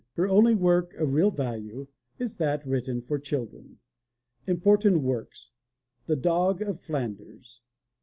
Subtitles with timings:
[0.13, 1.85] Her only work of real value
[2.17, 3.77] is that written for children.
[4.47, 5.51] Important Works:
[6.07, 7.61] The Dog of Flanders.